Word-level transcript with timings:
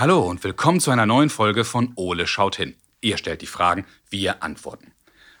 Hallo 0.00 0.20
und 0.20 0.42
willkommen 0.44 0.80
zu 0.80 0.90
einer 0.90 1.04
neuen 1.04 1.28
Folge 1.28 1.62
von 1.62 1.92
Ole 1.94 2.26
schaut 2.26 2.56
hin. 2.56 2.74
Ihr 3.02 3.18
stellt 3.18 3.42
die 3.42 3.46
Fragen, 3.46 3.84
wir 4.08 4.42
antworten. 4.42 4.92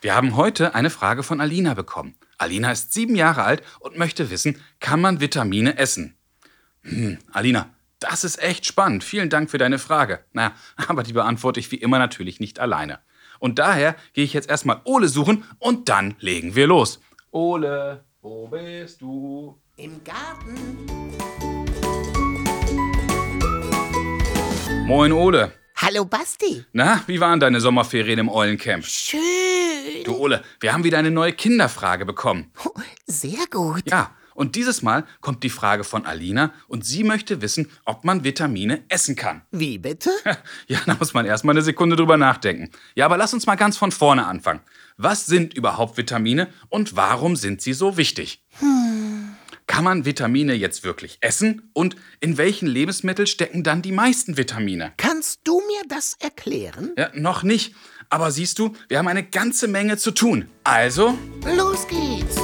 Wir 0.02 0.14
haben 0.14 0.36
heute 0.36 0.74
eine 0.74 0.90
Frage 0.90 1.22
von 1.22 1.40
Alina 1.40 1.72
bekommen. 1.72 2.14
Alina 2.36 2.70
ist 2.70 2.92
sieben 2.92 3.16
Jahre 3.16 3.42
alt 3.42 3.62
und 3.78 3.96
möchte 3.96 4.28
wissen, 4.28 4.60
kann 4.78 5.00
man 5.00 5.18
Vitamine 5.18 5.78
essen? 5.78 6.14
Hm, 6.82 7.16
Alina, 7.32 7.70
das 8.00 8.22
ist 8.22 8.42
echt 8.42 8.66
spannend. 8.66 9.02
Vielen 9.02 9.30
Dank 9.30 9.50
für 9.50 9.56
deine 9.56 9.78
Frage. 9.78 10.26
Na, 10.34 10.52
aber 10.88 11.04
die 11.04 11.14
beantworte 11.14 11.58
ich 11.58 11.72
wie 11.72 11.76
immer 11.76 11.98
natürlich 11.98 12.38
nicht 12.38 12.60
alleine. 12.60 12.98
Und 13.38 13.58
daher 13.58 13.96
gehe 14.12 14.24
ich 14.24 14.34
jetzt 14.34 14.50
erstmal 14.50 14.82
Ole 14.84 15.08
suchen 15.08 15.44
und 15.58 15.88
dann 15.88 16.16
legen 16.18 16.54
wir 16.54 16.66
los. 16.66 17.00
Ole, 17.30 18.04
wo 18.20 18.46
bist 18.48 19.00
du? 19.00 19.58
Im 19.76 20.04
Garten. 20.04 20.76
Moin 24.90 25.12
Ole. 25.12 25.52
Hallo 25.76 26.04
Basti. 26.04 26.64
Na, 26.72 27.04
wie 27.06 27.20
waren 27.20 27.38
deine 27.38 27.60
Sommerferien 27.60 28.18
im 28.18 28.28
Eulencamp? 28.28 28.84
Schön. 28.84 29.20
Du 30.04 30.16
Ole, 30.16 30.42
wir 30.58 30.72
haben 30.72 30.82
wieder 30.82 30.98
eine 30.98 31.12
neue 31.12 31.32
Kinderfrage 31.32 32.04
bekommen. 32.04 32.50
Oh, 32.64 32.70
Sehr 33.06 33.46
gut. 33.52 33.88
Ja, 33.88 34.10
und 34.34 34.56
dieses 34.56 34.82
Mal 34.82 35.04
kommt 35.20 35.44
die 35.44 35.48
Frage 35.48 35.84
von 35.84 36.06
Alina 36.06 36.52
und 36.66 36.84
sie 36.84 37.04
möchte 37.04 37.40
wissen, 37.40 37.70
ob 37.84 38.04
man 38.04 38.24
Vitamine 38.24 38.82
essen 38.88 39.14
kann. 39.14 39.42
Wie 39.52 39.78
bitte? 39.78 40.10
Ja, 40.66 40.80
da 40.84 40.96
muss 40.96 41.14
man 41.14 41.24
erstmal 41.24 41.54
eine 41.54 41.62
Sekunde 41.62 41.94
drüber 41.94 42.16
nachdenken. 42.16 42.70
Ja, 42.96 43.04
aber 43.04 43.16
lass 43.16 43.32
uns 43.32 43.46
mal 43.46 43.54
ganz 43.54 43.76
von 43.76 43.92
vorne 43.92 44.26
anfangen. 44.26 44.60
Was 44.96 45.24
sind 45.24 45.54
überhaupt 45.54 45.98
Vitamine 45.98 46.48
und 46.68 46.96
warum 46.96 47.36
sind 47.36 47.62
sie 47.62 47.74
so 47.74 47.96
wichtig? 47.96 48.42
Kann 49.80 49.84
man 49.86 50.04
Vitamine 50.04 50.52
jetzt 50.52 50.84
wirklich 50.84 51.16
essen? 51.22 51.70
Und 51.72 51.96
in 52.20 52.36
welchen 52.36 52.68
Lebensmitteln 52.68 53.26
stecken 53.26 53.62
dann 53.62 53.80
die 53.80 53.92
meisten 53.92 54.36
Vitamine? 54.36 54.92
Kannst 54.98 55.40
du 55.44 55.58
mir 55.60 55.80
das 55.88 56.18
erklären? 56.20 56.92
Ja, 56.98 57.08
noch 57.14 57.44
nicht. 57.44 57.74
Aber 58.10 58.30
siehst 58.30 58.58
du, 58.58 58.76
wir 58.90 58.98
haben 58.98 59.08
eine 59.08 59.22
ganze 59.22 59.68
Menge 59.68 59.96
zu 59.96 60.10
tun. 60.10 60.50
Also, 60.64 61.16
Los 61.56 61.88
geht's. 61.88 62.36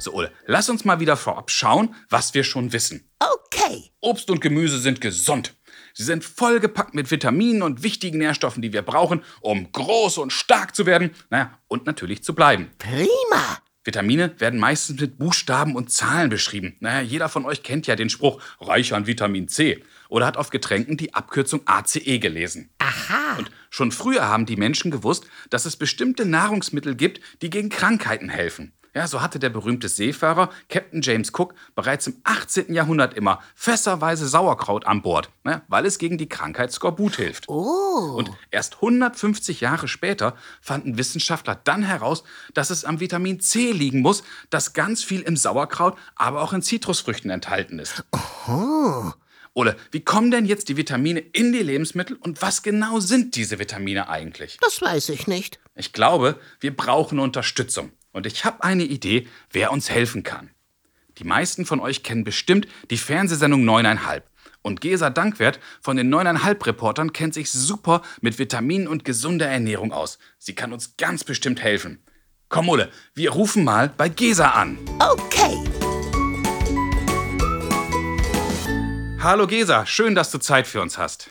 so 0.00 0.12
Ole, 0.12 0.32
lass 0.46 0.68
uns 0.68 0.84
mal 0.84 0.98
wieder 0.98 1.16
vorab 1.16 1.52
schauen, 1.52 1.94
was 2.10 2.34
wir 2.34 2.42
schon 2.42 2.72
wissen. 2.72 3.08
Okay. 3.20 3.92
Obst 4.00 4.28
und 4.28 4.40
Gemüse 4.40 4.80
sind 4.80 5.00
gesund. 5.00 5.54
Sie 5.92 6.02
sind 6.02 6.24
vollgepackt 6.24 6.94
mit 6.94 7.12
Vitaminen 7.12 7.62
und 7.62 7.84
wichtigen 7.84 8.18
Nährstoffen, 8.18 8.60
die 8.60 8.72
wir 8.72 8.82
brauchen, 8.82 9.22
um 9.40 9.70
groß 9.70 10.18
und 10.18 10.32
stark 10.32 10.74
zu 10.74 10.84
werden, 10.84 11.12
naja, 11.30 11.56
und 11.68 11.86
natürlich 11.86 12.24
zu 12.24 12.34
bleiben. 12.34 12.72
Prima. 12.78 13.60
Vitamine 13.84 14.34
werden 14.40 14.58
meistens 14.58 14.98
mit 15.00 15.18
Buchstaben 15.18 15.76
und 15.76 15.92
Zahlen 15.92 16.30
beschrieben. 16.30 16.76
Naja, 16.80 17.02
jeder 17.02 17.28
von 17.28 17.44
euch 17.44 17.62
kennt 17.62 17.86
ja 17.86 17.96
den 17.96 18.08
Spruch 18.08 18.40
reich 18.60 18.94
an 18.94 19.06
Vitamin 19.06 19.48
C 19.48 19.84
oder 20.08 20.26
hat 20.26 20.38
auf 20.38 20.50
Getränken 20.50 20.96
die 20.96 21.12
Abkürzung 21.12 21.60
ACE 21.66 22.18
gelesen. 22.18 22.70
Aha. 22.78 23.36
Und 23.38 23.50
schon 23.68 23.92
früher 23.92 24.26
haben 24.26 24.46
die 24.46 24.56
Menschen 24.56 24.90
gewusst, 24.90 25.26
dass 25.50 25.66
es 25.66 25.76
bestimmte 25.76 26.24
Nahrungsmittel 26.24 26.94
gibt, 26.94 27.20
die 27.42 27.50
gegen 27.50 27.68
Krankheiten 27.68 28.30
helfen. 28.30 28.72
Ja, 28.94 29.08
so 29.08 29.20
hatte 29.20 29.40
der 29.40 29.50
berühmte 29.50 29.88
Seefahrer 29.88 30.50
Captain 30.68 31.02
James 31.02 31.32
Cook 31.36 31.54
bereits 31.74 32.06
im 32.06 32.16
18. 32.22 32.72
Jahrhundert 32.72 33.14
immer 33.14 33.40
fässerweise 33.56 34.28
Sauerkraut 34.28 34.86
an 34.86 35.02
Bord, 35.02 35.30
ne, 35.42 35.62
weil 35.66 35.84
es 35.84 35.98
gegen 35.98 36.16
die 36.16 36.28
Krankheit 36.28 36.70
Skorbut 36.70 37.16
hilft. 37.16 37.48
Oh. 37.48 38.14
Und 38.16 38.30
erst 38.52 38.76
150 38.76 39.60
Jahre 39.60 39.88
später 39.88 40.36
fanden 40.60 40.96
Wissenschaftler 40.96 41.60
dann 41.64 41.82
heraus, 41.82 42.22
dass 42.54 42.70
es 42.70 42.84
am 42.84 43.00
Vitamin 43.00 43.40
C 43.40 43.72
liegen 43.72 44.00
muss, 44.00 44.22
das 44.50 44.74
ganz 44.74 45.02
viel 45.02 45.22
im 45.22 45.36
Sauerkraut, 45.36 45.98
aber 46.14 46.42
auch 46.42 46.52
in 46.52 46.62
Zitrusfrüchten 46.62 47.30
enthalten 47.30 47.80
ist. 47.80 48.04
oh. 48.48 49.10
Ole, 49.56 49.76
wie 49.92 50.00
kommen 50.00 50.32
denn 50.32 50.46
jetzt 50.46 50.68
die 50.68 50.76
Vitamine 50.76 51.20
in 51.20 51.52
die 51.52 51.62
Lebensmittel 51.62 52.16
und 52.16 52.42
was 52.42 52.62
genau 52.62 52.98
sind 52.98 53.36
diese 53.36 53.60
Vitamine 53.60 54.08
eigentlich? 54.08 54.58
Das 54.60 54.82
weiß 54.82 55.10
ich 55.10 55.28
nicht. 55.28 55.60
Ich 55.76 55.92
glaube, 55.92 56.40
wir 56.58 56.76
brauchen 56.76 57.20
Unterstützung. 57.20 57.92
Und 58.14 58.26
ich 58.26 58.44
habe 58.44 58.62
eine 58.62 58.84
Idee, 58.84 59.26
wer 59.50 59.72
uns 59.72 59.90
helfen 59.90 60.22
kann. 60.22 60.50
Die 61.18 61.24
meisten 61.24 61.66
von 61.66 61.80
euch 61.80 62.04
kennen 62.04 62.22
bestimmt 62.22 62.68
die 62.90 62.96
Fernsehsendung 62.96 63.64
9,5. 63.68 64.22
Und 64.62 64.80
Gesa 64.80 65.10
Dankwert 65.10 65.58
von 65.80 65.96
den 65.96 66.14
9,5 66.14 66.66
Reportern 66.66 67.12
kennt 67.12 67.34
sich 67.34 67.50
super 67.50 68.02
mit 68.20 68.38
Vitaminen 68.38 68.86
und 68.86 69.04
gesunder 69.04 69.48
Ernährung 69.48 69.92
aus. 69.92 70.20
Sie 70.38 70.54
kann 70.54 70.72
uns 70.72 70.96
ganz 70.96 71.24
bestimmt 71.24 71.60
helfen. 71.60 72.04
Komm, 72.48 72.68
Ole, 72.68 72.88
wir 73.14 73.30
rufen 73.30 73.64
mal 73.64 73.88
bei 73.94 74.08
Gesa 74.08 74.50
an. 74.50 74.78
Okay. 75.00 75.58
Hallo 79.20 79.48
Gesa, 79.48 79.86
schön, 79.86 80.14
dass 80.14 80.30
du 80.30 80.38
Zeit 80.38 80.68
für 80.68 80.80
uns 80.80 80.98
hast. 80.98 81.30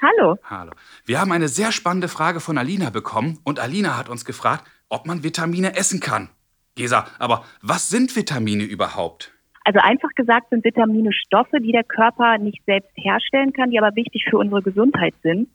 Hallo. 0.00 0.38
Hallo. 0.44 0.72
Wir 1.04 1.20
haben 1.20 1.30
eine 1.30 1.48
sehr 1.48 1.72
spannende 1.72 2.08
Frage 2.08 2.40
von 2.40 2.56
Alina 2.56 2.88
bekommen 2.88 3.38
und 3.44 3.60
Alina 3.60 3.98
hat 3.98 4.08
uns 4.08 4.24
gefragt, 4.24 4.64
ob 4.90 5.06
man 5.06 5.24
Vitamine 5.24 5.76
essen 5.76 6.00
kann. 6.00 6.28
Gesa, 6.74 7.06
aber 7.18 7.44
was 7.62 7.88
sind 7.88 8.14
Vitamine 8.14 8.64
überhaupt? 8.64 9.32
Also 9.64 9.80
einfach 9.80 10.10
gesagt 10.14 10.50
sind 10.50 10.64
Vitamine 10.64 11.12
Stoffe, 11.12 11.60
die 11.60 11.72
der 11.72 11.84
Körper 11.84 12.38
nicht 12.38 12.62
selbst 12.64 12.90
herstellen 12.96 13.52
kann, 13.52 13.70
die 13.70 13.78
aber 13.78 13.94
wichtig 13.94 14.26
für 14.28 14.38
unsere 14.38 14.62
Gesundheit 14.62 15.14
sind. 15.22 15.48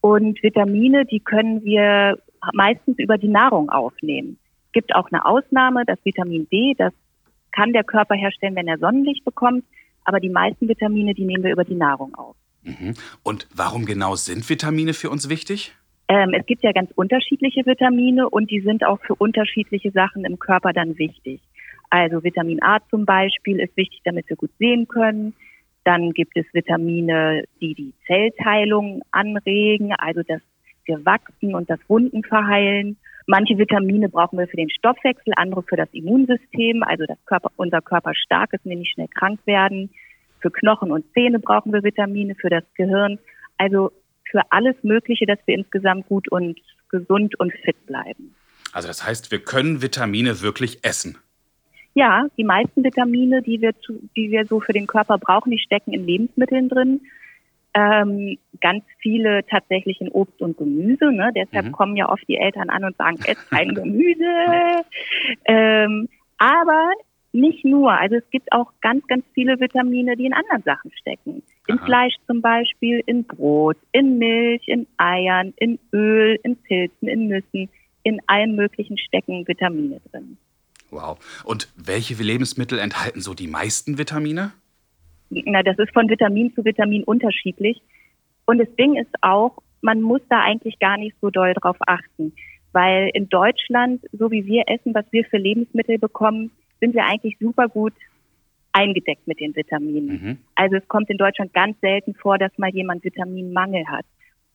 Und 0.00 0.42
Vitamine, 0.42 1.04
die 1.04 1.20
können 1.20 1.64
wir 1.64 2.18
meistens 2.52 2.98
über 2.98 3.18
die 3.18 3.28
Nahrung 3.28 3.70
aufnehmen. 3.70 4.38
Es 4.66 4.72
gibt 4.72 4.94
auch 4.94 5.10
eine 5.10 5.24
Ausnahme, 5.24 5.84
das 5.86 5.98
Vitamin 6.04 6.48
D, 6.50 6.74
das 6.76 6.92
kann 7.52 7.72
der 7.72 7.84
Körper 7.84 8.14
herstellen, 8.14 8.56
wenn 8.56 8.66
er 8.66 8.78
Sonnenlicht 8.78 9.24
bekommt. 9.24 9.64
Aber 10.04 10.20
die 10.20 10.28
meisten 10.28 10.68
Vitamine, 10.68 11.14
die 11.14 11.24
nehmen 11.24 11.44
wir 11.44 11.52
über 11.52 11.64
die 11.64 11.74
Nahrung 11.74 12.14
auf. 12.14 12.36
Mhm. 12.62 12.94
Und 13.22 13.46
warum 13.54 13.86
genau 13.86 14.16
sind 14.16 14.48
Vitamine 14.48 14.94
für 14.94 15.10
uns 15.10 15.28
wichtig? 15.28 15.74
Ähm, 16.08 16.34
es 16.34 16.44
gibt 16.46 16.62
ja 16.62 16.72
ganz 16.72 16.90
unterschiedliche 16.94 17.64
Vitamine 17.64 18.28
und 18.28 18.50
die 18.50 18.60
sind 18.60 18.84
auch 18.84 19.00
für 19.00 19.14
unterschiedliche 19.14 19.90
Sachen 19.90 20.24
im 20.24 20.38
Körper 20.38 20.72
dann 20.72 20.98
wichtig. 20.98 21.40
Also 21.90 22.22
Vitamin 22.24 22.62
A 22.62 22.78
zum 22.90 23.04
Beispiel 23.06 23.60
ist 23.60 23.76
wichtig, 23.76 24.00
damit 24.04 24.28
wir 24.28 24.36
gut 24.36 24.50
sehen 24.58 24.88
können. 24.88 25.34
Dann 25.84 26.12
gibt 26.12 26.36
es 26.36 26.46
Vitamine, 26.52 27.44
die 27.60 27.74
die 27.74 27.92
Zellteilung 28.06 29.02
anregen, 29.10 29.94
also 29.96 30.22
dass 30.22 30.40
wir 30.86 31.04
wachsen 31.04 31.54
und 31.54 31.70
das 31.70 31.78
Wunden 31.88 32.22
verheilen. 32.22 32.96
Manche 33.26 33.56
Vitamine 33.56 34.08
brauchen 34.08 34.38
wir 34.38 34.46
für 34.48 34.56
den 34.56 34.70
Stoffwechsel, 34.70 35.32
andere 35.36 35.62
für 35.62 35.76
das 35.76 35.88
Immunsystem, 35.92 36.82
also 36.82 37.06
dass 37.06 37.24
Körper, 37.24 37.50
unser 37.56 37.80
Körper 37.80 38.14
stark 38.14 38.52
ist 38.52 38.64
und 38.64 38.70
wir 38.70 38.78
nicht 38.78 38.92
schnell 38.92 39.08
krank 39.08 39.40
werden. 39.46 39.90
Für 40.40 40.50
Knochen 40.50 40.90
und 40.90 41.06
Zähne 41.14 41.38
brauchen 41.38 41.72
wir 41.72 41.82
Vitamine, 41.82 42.34
für 42.34 42.50
das 42.50 42.64
Gehirn. 42.74 43.18
Also 43.56 43.92
für 44.30 44.42
alles 44.50 44.76
Mögliche, 44.82 45.26
dass 45.26 45.38
wir 45.46 45.54
insgesamt 45.54 46.06
gut 46.08 46.28
und 46.30 46.58
gesund 46.88 47.38
und 47.38 47.52
fit 47.64 47.86
bleiben. 47.86 48.34
Also 48.72 48.88
das 48.88 49.06
heißt, 49.06 49.30
wir 49.30 49.38
können 49.40 49.82
Vitamine 49.82 50.40
wirklich 50.42 50.84
essen. 50.84 51.18
Ja, 51.94 52.26
die 52.36 52.44
meisten 52.44 52.82
Vitamine, 52.82 53.40
die 53.42 53.60
wir, 53.60 53.78
zu, 53.80 54.00
die 54.16 54.30
wir 54.32 54.46
so 54.46 54.58
für 54.60 54.72
den 54.72 54.86
Körper 54.88 55.16
brauchen, 55.18 55.50
die 55.52 55.58
stecken 55.60 55.92
in 55.92 56.06
Lebensmitteln 56.06 56.68
drin. 56.68 57.00
Ähm, 57.72 58.38
ganz 58.60 58.84
viele 58.98 59.44
tatsächlich 59.46 60.00
in 60.00 60.08
Obst 60.08 60.40
und 60.40 60.56
Gemüse. 60.56 61.12
Ne? 61.12 61.30
Deshalb 61.34 61.66
Mhm. 61.66 61.72
kommen 61.72 61.96
ja 61.96 62.08
oft 62.08 62.26
die 62.28 62.36
Eltern 62.36 62.70
an 62.70 62.84
und 62.84 62.96
sagen, 62.96 63.18
ess 63.24 63.38
kein 63.50 63.74
Gemüse. 63.74 64.24
ähm, 65.44 66.08
aber 66.38 66.90
nicht 67.34 67.64
nur. 67.64 67.92
Also 67.92 68.16
es 68.16 68.30
gibt 68.30 68.52
auch 68.52 68.72
ganz, 68.80 69.06
ganz 69.06 69.24
viele 69.34 69.58
Vitamine, 69.60 70.16
die 70.16 70.26
in 70.26 70.32
anderen 70.32 70.62
Sachen 70.62 70.90
stecken. 71.00 71.42
In 71.66 71.78
Aha. 71.78 71.84
Fleisch 71.84 72.14
zum 72.26 72.40
Beispiel, 72.40 73.02
in 73.06 73.24
Brot, 73.24 73.76
in 73.92 74.18
Milch, 74.18 74.66
in 74.66 74.86
Eiern, 74.96 75.52
in 75.56 75.78
Öl, 75.92 76.38
in 76.42 76.56
Pilzen, 76.56 77.08
in 77.08 77.28
Nüssen. 77.28 77.68
In 78.02 78.20
allen 78.26 78.54
möglichen 78.54 78.98
stecken 78.98 79.48
Vitamine 79.48 80.00
drin. 80.10 80.36
Wow. 80.90 81.18
Und 81.44 81.68
welche 81.76 82.14
Lebensmittel 82.22 82.78
enthalten 82.78 83.20
so 83.20 83.34
die 83.34 83.48
meisten 83.48 83.98
Vitamine? 83.98 84.52
na, 85.30 85.62
das 85.62 85.78
ist 85.78 85.92
von 85.92 86.08
Vitamin 86.08 86.54
zu 86.54 86.64
Vitamin 86.64 87.04
unterschiedlich. 87.04 87.80
Und 88.46 88.58
das 88.58 88.68
Ding 88.76 88.96
ist 88.96 89.10
auch, 89.22 89.58
man 89.80 90.02
muss 90.02 90.20
da 90.28 90.40
eigentlich 90.40 90.78
gar 90.78 90.96
nicht 90.96 91.16
so 91.20 91.30
doll 91.30 91.54
drauf 91.54 91.76
achten. 91.80 92.32
Weil 92.72 93.10
in 93.14 93.28
Deutschland, 93.28 94.02
so 94.12 94.30
wie 94.30 94.46
wir 94.46 94.64
essen, 94.66 94.94
was 94.94 95.04
wir 95.10 95.24
für 95.24 95.38
Lebensmittel 95.38 95.98
bekommen, 95.98 96.50
sind 96.84 96.94
wir 96.94 97.06
eigentlich 97.06 97.38
super 97.40 97.68
gut 97.68 97.94
eingedeckt 98.72 99.26
mit 99.26 99.40
den 99.40 99.56
Vitaminen. 99.56 100.06
Mhm. 100.06 100.38
Also 100.54 100.76
es 100.76 100.86
kommt 100.88 101.08
in 101.08 101.16
Deutschland 101.16 101.54
ganz 101.54 101.80
selten 101.80 102.14
vor, 102.14 102.36
dass 102.36 102.56
mal 102.58 102.70
jemand 102.70 103.02
Vitaminmangel 103.04 103.86
hat. 103.88 104.04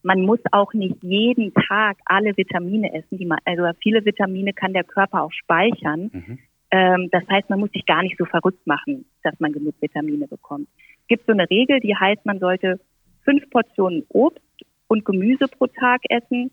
Man 0.03 0.21
muss 0.21 0.39
auch 0.51 0.73
nicht 0.73 1.01
jeden 1.01 1.53
Tag 1.53 1.97
alle 2.05 2.37
Vitamine 2.37 2.93
essen. 2.93 3.17
Die 3.17 3.25
man, 3.25 3.39
also 3.45 3.63
viele 3.81 4.05
Vitamine 4.05 4.53
kann 4.53 4.73
der 4.73 4.83
Körper 4.83 5.23
auch 5.23 5.31
speichern. 5.31 6.11
Mhm. 6.13 6.39
Ähm, 6.71 7.09
das 7.11 7.23
heißt, 7.27 7.49
man 7.49 7.59
muss 7.59 7.71
sich 7.71 7.85
gar 7.87 8.03
nicht 8.03 8.17
so 8.19 8.25
verrückt 8.25 8.67
machen, 8.67 9.05
dass 9.23 9.39
man 9.39 9.51
genug 9.51 9.73
Vitamine 9.81 10.27
bekommt. 10.27 10.67
Es 11.01 11.07
gibt 11.07 11.25
so 11.25 11.31
eine 11.31 11.49
Regel, 11.49 11.79
die 11.79 11.95
heißt, 11.95 12.25
man 12.25 12.39
sollte 12.39 12.79
fünf 13.23 13.49
Portionen 13.49 14.05
Obst 14.09 14.43
und 14.87 15.03
Gemüse 15.03 15.47
pro 15.47 15.65
Tag 15.65 16.01
essen. 16.09 16.51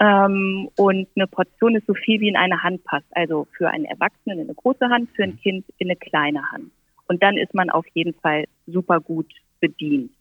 Ähm, 0.00 0.68
und 0.76 1.08
eine 1.16 1.26
Portion 1.26 1.74
ist 1.74 1.86
so 1.86 1.94
viel 1.94 2.20
wie 2.20 2.28
in 2.28 2.36
eine 2.36 2.62
Hand 2.62 2.84
passt. 2.84 3.06
Also 3.12 3.46
für 3.56 3.68
einen 3.68 3.84
Erwachsenen 3.84 4.38
in 4.38 4.44
eine 4.44 4.54
große 4.54 4.88
Hand, 4.88 5.10
für 5.14 5.24
ein 5.24 5.38
Kind 5.38 5.64
in 5.78 5.88
eine 5.88 5.96
kleine 5.96 6.42
Hand. 6.52 6.70
Und 7.08 7.22
dann 7.22 7.36
ist 7.36 7.54
man 7.54 7.70
auf 7.70 7.86
jeden 7.94 8.14
Fall 8.14 8.44
super 8.66 9.00
gut 9.00 9.32
bedient. 9.60 10.12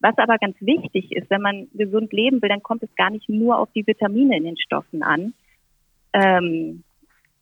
Was 0.00 0.16
aber 0.16 0.38
ganz 0.38 0.56
wichtig 0.60 1.12
ist, 1.12 1.28
wenn 1.28 1.42
man 1.42 1.68
gesund 1.74 2.12
leben 2.12 2.40
will, 2.40 2.48
dann 2.48 2.62
kommt 2.62 2.82
es 2.82 2.94
gar 2.96 3.10
nicht 3.10 3.28
nur 3.28 3.58
auf 3.58 3.70
die 3.72 3.86
Vitamine 3.86 4.36
in 4.36 4.44
den 4.44 4.58
Stoffen 4.58 5.02
an. 5.02 5.34
Ähm, 6.12 6.84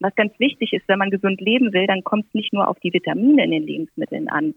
was 0.01 0.15
ganz 0.15 0.33
wichtig 0.39 0.73
ist, 0.73 0.87
wenn 0.89 0.99
man 0.99 1.11
gesund 1.11 1.41
leben 1.41 1.73
will, 1.73 1.87
dann 1.87 2.05
kommt 2.05 2.27
es 2.27 2.35
nicht 2.35 2.53
nur 2.53 2.69
auf 2.69 2.79
die 2.81 2.93
Vitamine 2.93 3.45
in 3.45 3.51
den 3.51 3.67
Lebensmitteln 3.67 4.29
an, 4.29 4.55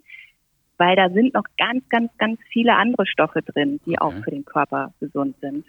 weil 0.78 0.96
da 0.96 1.10
sind 1.10 1.34
noch 1.34 1.46
ganz, 1.58 1.88
ganz, 1.90 2.12
ganz 2.18 2.40
viele 2.52 2.76
andere 2.76 3.06
Stoffe 3.06 3.42
drin, 3.42 3.80
die 3.86 3.98
Okay. 4.00 4.02
auch 4.02 4.24
für 4.24 4.32
den 4.32 4.46
Körper 4.46 4.94
gesund 5.00 5.36
sind. 5.42 5.66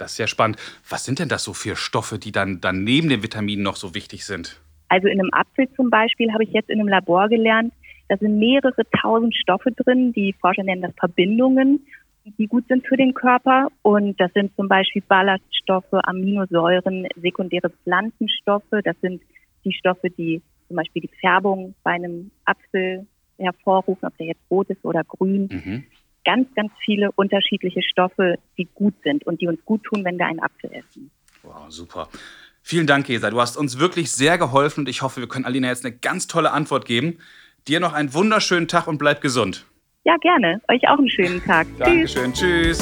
Das 0.00 0.12
ist 0.12 0.18
ja 0.18 0.26
spannend. 0.26 0.56
Was 0.88 1.04
sind 1.04 1.18
denn 1.18 1.28
das 1.28 1.44
so 1.44 1.52
für 1.52 1.76
Stoffe, 1.76 2.18
die 2.18 2.32
dann, 2.32 2.60
dann 2.60 2.84
neben 2.84 3.08
den 3.08 3.22
Vitaminen 3.22 3.62
noch 3.62 3.76
so 3.76 3.94
wichtig 3.94 4.24
sind? 4.24 4.60
Also 4.88 5.08
in 5.08 5.20
einem 5.20 5.30
Apfel 5.32 5.68
zum 5.76 5.90
Beispiel 5.90 6.32
habe 6.32 6.44
ich 6.44 6.50
jetzt 6.50 6.70
in 6.70 6.80
einem 6.80 6.88
Labor 6.88 7.28
gelernt, 7.28 7.72
da 8.08 8.16
sind 8.16 8.40
mehrere 8.40 8.82
tausend 9.00 9.36
Stoffe 9.36 9.70
drin, 9.70 10.12
die 10.12 10.32
Forscher 10.40 10.64
nennen 10.64 10.82
das 10.82 10.94
Verbindungen, 10.98 11.86
die 12.24 12.48
gut 12.48 12.66
sind 12.66 12.84
für 12.84 12.96
den 12.96 13.14
Körper. 13.14 13.68
Und 13.82 14.20
das 14.20 14.32
sind 14.32 14.54
zum 14.56 14.66
Beispiel 14.66 15.02
Ballaststoffe, 15.06 15.92
Aminosäuren, 15.92 17.06
sekundäre 17.22 17.70
Pflanzenstoffe. 17.70 18.64
Das 18.82 18.96
sind 19.00 19.22
die 19.64 19.72
Stoffe, 19.72 20.10
die 20.10 20.42
zum 20.66 20.76
Beispiel 20.76 21.02
die 21.02 21.10
Färbung 21.20 21.74
bei 21.84 21.92
einem 21.92 22.32
Apfel 22.46 23.06
hervorrufen, 23.38 24.08
ob 24.08 24.16
der 24.16 24.26
jetzt 24.26 24.42
rot 24.50 24.70
ist 24.70 24.84
oder 24.84 25.04
grün. 25.04 25.48
Mhm. 25.52 25.84
Ganz, 26.24 26.48
ganz 26.54 26.70
viele 26.84 27.10
unterschiedliche 27.12 27.82
Stoffe, 27.82 28.38
die 28.58 28.68
gut 28.74 28.94
sind 29.02 29.26
und 29.26 29.40
die 29.40 29.46
uns 29.46 29.64
gut 29.64 29.82
tun, 29.84 30.04
wenn 30.04 30.18
wir 30.18 30.26
einen 30.26 30.40
Apfel 30.40 30.70
essen. 30.72 31.10
Wow, 31.42 31.64
super. 31.68 32.08
Vielen 32.62 32.86
Dank, 32.86 33.06
Gesa. 33.06 33.30
Du 33.30 33.40
hast 33.40 33.56
uns 33.56 33.78
wirklich 33.78 34.12
sehr 34.12 34.36
geholfen 34.36 34.80
und 34.80 34.88
ich 34.88 35.02
hoffe, 35.02 35.20
wir 35.20 35.28
können 35.28 35.44
Alina 35.44 35.68
jetzt 35.68 35.84
eine 35.84 35.96
ganz 35.96 36.26
tolle 36.26 36.52
Antwort 36.52 36.84
geben. 36.84 37.18
Dir 37.68 37.80
noch 37.80 37.94
einen 37.94 38.12
wunderschönen 38.12 38.68
Tag 38.68 38.86
und 38.86 38.98
bleib 38.98 39.20
gesund. 39.20 39.66
Ja, 40.04 40.16
gerne. 40.18 40.60
Euch 40.68 40.86
auch 40.88 40.98
einen 40.98 41.10
schönen 41.10 41.42
Tag. 41.44 41.66
Tschüss. 41.68 41.78
Dankeschön. 42.14 42.32
Tschüss. 42.32 42.80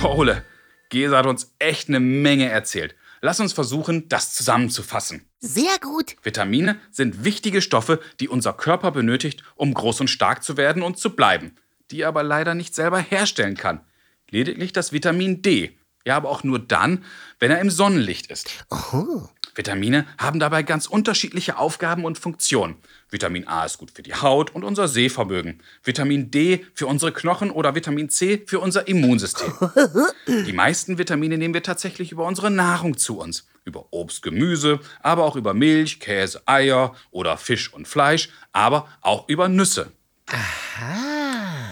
Frau 0.00 0.16
Ole, 0.16 0.44
Gesa 0.88 1.18
hat 1.18 1.26
uns 1.26 1.54
echt 1.58 1.88
eine 1.88 2.00
Menge 2.00 2.48
erzählt. 2.48 2.96
Lass 3.24 3.38
uns 3.38 3.52
versuchen, 3.52 4.08
das 4.08 4.34
zusammenzufassen. 4.34 5.24
Sehr 5.38 5.78
gut. 5.80 6.16
Vitamine 6.24 6.80
sind 6.90 7.22
wichtige 7.22 7.62
Stoffe, 7.62 8.00
die 8.18 8.28
unser 8.28 8.52
Körper 8.52 8.90
benötigt, 8.90 9.44
um 9.54 9.72
groß 9.72 10.00
und 10.00 10.08
stark 10.08 10.42
zu 10.42 10.56
werden 10.56 10.82
und 10.82 10.98
zu 10.98 11.14
bleiben, 11.14 11.54
die 11.92 12.00
er 12.00 12.08
aber 12.08 12.24
leider 12.24 12.56
nicht 12.56 12.74
selber 12.74 12.98
herstellen 12.98 13.56
kann. 13.56 13.80
Lediglich 14.28 14.72
das 14.72 14.92
Vitamin 14.92 15.40
D. 15.40 15.78
Ja, 16.04 16.16
aber 16.16 16.30
auch 16.30 16.42
nur 16.42 16.58
dann, 16.58 17.04
wenn 17.38 17.52
er 17.52 17.60
im 17.60 17.70
Sonnenlicht 17.70 18.26
ist. 18.26 18.50
Oh, 18.70 19.28
Vitamine 19.54 20.06
haben 20.18 20.40
dabei 20.40 20.62
ganz 20.62 20.86
unterschiedliche 20.86 21.58
Aufgaben 21.58 22.04
und 22.04 22.18
Funktionen. 22.18 22.76
Vitamin 23.10 23.46
A 23.46 23.64
ist 23.64 23.78
gut 23.78 23.90
für 23.90 24.02
die 24.02 24.14
Haut 24.14 24.54
und 24.54 24.64
unser 24.64 24.88
Sehvermögen. 24.88 25.60
Vitamin 25.84 26.30
D 26.30 26.64
für 26.74 26.86
unsere 26.86 27.12
Knochen 27.12 27.50
oder 27.50 27.74
Vitamin 27.74 28.08
C 28.08 28.42
für 28.46 28.60
unser 28.60 28.88
Immunsystem. 28.88 29.52
Die 30.46 30.52
meisten 30.52 30.96
Vitamine 30.98 31.36
nehmen 31.36 31.54
wir 31.54 31.62
tatsächlich 31.62 32.12
über 32.12 32.26
unsere 32.26 32.50
Nahrung 32.50 32.96
zu 32.96 33.18
uns. 33.18 33.46
Über 33.64 33.86
Obst, 33.92 34.22
Gemüse, 34.22 34.80
aber 35.00 35.24
auch 35.24 35.36
über 35.36 35.54
Milch, 35.54 36.00
Käse, 36.00 36.42
Eier 36.46 36.94
oder 37.10 37.36
Fisch 37.36 37.72
und 37.72 37.86
Fleisch, 37.86 38.30
aber 38.52 38.88
auch 39.02 39.28
über 39.28 39.48
Nüsse. 39.48 39.92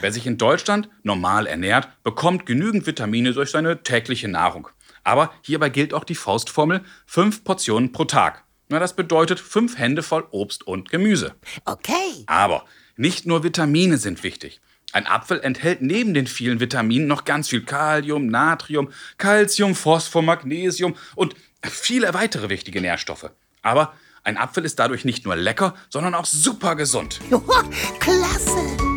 Wer 0.00 0.12
sich 0.12 0.27
in 0.27 0.38
Deutschland 0.38 0.88
normal 1.03 1.47
ernährt, 1.47 1.88
bekommt 2.03 2.47
genügend 2.47 2.87
Vitamine 2.87 3.32
durch 3.32 3.50
seine 3.50 3.82
tägliche 3.82 4.29
Nahrung. 4.29 4.69
Aber 5.05 5.32
hierbei 5.43 5.69
gilt 5.69 5.94
auch 5.94 6.05
die 6.05 6.14
Faustformel: 6.14 6.82
fünf 7.06 7.44
Portionen 7.44 7.93
pro 7.93 8.05
Tag. 8.05 8.44
Na, 8.69 8.79
das 8.79 8.94
bedeutet 8.94 9.41
fünf 9.41 9.79
Hände 9.79 10.02
voll 10.02 10.26
Obst 10.31 10.67
und 10.67 10.91
Gemüse. 10.91 11.35
okay. 11.64 12.25
Aber 12.26 12.64
nicht 12.97 13.26
nur 13.26 13.43
Vitamine 13.43 13.99
sind 13.99 14.23
wichtig. 14.23 14.61
Ein 14.93 15.06
Apfel 15.06 15.41
enthält 15.41 15.82
neben 15.82 16.14
den 16.14 16.26
vielen 16.26 16.61
Vitaminen 16.61 17.06
noch 17.06 17.25
ganz 17.25 17.49
viel 17.49 17.62
Kalium, 17.62 18.26
Natrium, 18.26 18.91
Calcium, 19.19 19.75
Phosphor, 19.75 20.23
Magnesium 20.23 20.97
und 21.14 21.35
viele 21.64 22.12
weitere 22.14 22.49
wichtige 22.49 22.81
Nährstoffe. 22.81 23.31
Aber 23.62 23.94
ein 24.25 24.37
Apfel 24.37 24.64
ist 24.64 24.79
dadurch 24.79 25.05
nicht 25.05 25.25
nur 25.25 25.37
lecker, 25.37 25.75
sondern 25.88 26.14
auch 26.14 26.26
super 26.26 26.76
gesund. 26.76 27.20
Klasse. 28.00 28.90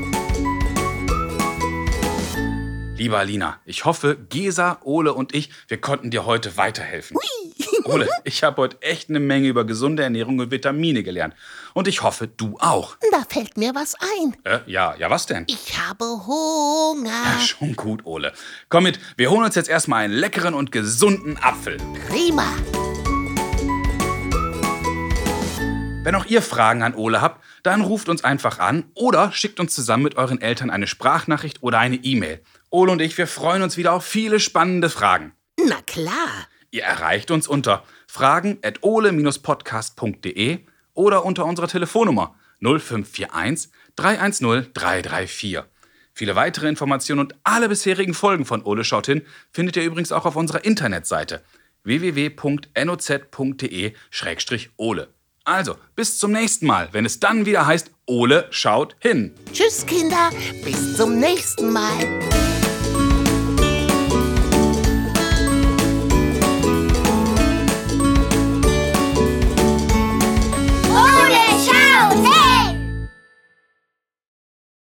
Liebe 2.96 3.18
Alina, 3.18 3.60
ich 3.66 3.86
hoffe, 3.86 4.16
Gesa, 4.30 4.78
Ole 4.84 5.14
und 5.14 5.34
ich, 5.34 5.50
wir 5.68 5.82
konnten 5.82 6.12
dir 6.12 6.28
heute 6.28 6.58
weiterhelfen. 6.58 7.18
Ole, 7.86 8.08
ich 8.24 8.44
habe 8.44 8.62
heute 8.62 8.80
echt 8.84 9.10
eine 9.10 9.20
Menge 9.20 9.48
über 9.48 9.66
gesunde 9.66 10.04
Ernährung 10.04 10.38
und 10.38 10.52
Vitamine 10.52 11.02
gelernt. 11.02 11.34
Und 11.74 11.88
ich 11.88 12.04
hoffe, 12.04 12.28
du 12.28 12.56
auch. 12.60 12.96
Da 13.12 13.24
fällt 13.28 13.58
mir 13.58 13.74
was 13.74 13.96
ein. 13.96 14.38
Äh, 14.44 14.60
ja, 14.68 14.96
ja, 14.96 15.10
was 15.10 15.26
denn? 15.26 15.46
Ich 15.48 15.76
habe 15.80 16.06
Hunger. 16.06 17.10
Ja, 17.10 17.40
schon 17.40 17.76
gut, 17.76 18.06
Ole. 18.06 18.32
Komm 18.70 18.84
mit, 18.84 19.00
wir 19.18 19.32
holen 19.32 19.44
uns 19.44 19.56
jetzt 19.56 19.70
erstmal 19.70 20.06
einen 20.06 20.14
leckeren 20.14 20.54
und 20.54 20.72
gesunden 20.72 21.38
Apfel. 21.42 21.78
Prima. 22.10 22.46
Wenn 26.04 26.16
auch 26.16 26.26
ihr 26.26 26.42
Fragen 26.42 26.84
an 26.84 26.94
Ole 26.96 27.22
habt, 27.22 27.44
dann 27.64 27.82
ruft 27.82 28.08
uns 28.10 28.24
einfach 28.24 28.60
an 28.60 28.84
oder 28.94 29.32
schickt 29.32 29.60
uns 29.60 29.74
zusammen 29.74 30.04
mit 30.04 30.16
euren 30.18 30.42
Eltern 30.42 30.70
eine 30.70 30.86
Sprachnachricht 30.86 31.64
oder 31.64 31.80
eine 31.80 31.96
E-Mail. 31.96 32.42
Ole 32.74 32.92
und 32.92 33.02
ich, 33.04 33.16
wir 33.20 33.28
freuen 33.28 33.62
uns 33.62 33.78
wieder 33.78 33.94
auf 33.94 34.04
viele 34.04 34.40
spannende 34.40 34.90
Fragen. 34.90 35.34
Na 35.64 35.80
klar. 35.86 36.48
Ihr 36.72 36.82
erreicht 36.82 37.30
uns 37.30 37.48
unter 37.48 37.84
fragen.ole-podcast.de 38.08 40.60
oder 40.96 41.24
unter 41.24 41.46
unserer 41.46 41.68
Telefonnummer 41.68 42.34
0541 42.62 43.70
310 43.96 44.74
334. 44.74 45.60
Viele 46.14 46.36
weitere 46.36 46.68
Informationen 46.68 47.20
und 47.20 47.36
alle 47.44 47.70
bisherigen 47.70 48.16
Folgen 48.16 48.46
von 48.46 48.64
Ole 48.64 48.84
schaut 48.84 49.06
hin 49.06 49.22
findet 49.52 49.76
ihr 49.76 49.84
übrigens 49.84 50.12
auch 50.12 50.26
auf 50.26 50.36
unserer 50.36 50.66
Internetseite 50.66 51.44
www.noz.de-ole. 51.84 52.74
Also, 55.46 55.76
bis 55.96 56.18
zum 56.18 56.32
nächsten 56.32 56.66
Mal, 56.66 56.90
wenn 56.92 57.06
es 57.06 57.20
dann 57.20 57.46
wieder 57.46 57.68
heißt 57.68 57.92
Ole 58.08 58.48
schaut 58.50 58.96
hin. 59.00 59.36
Tschüss, 59.52 59.86
Kinder. 59.86 60.32
Bis 60.64 60.98
zum 60.98 61.20
nächsten 61.20 61.72
Mal. 61.72 62.63